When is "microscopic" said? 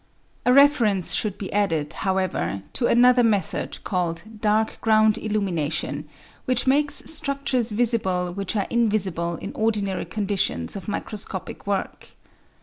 10.87-11.67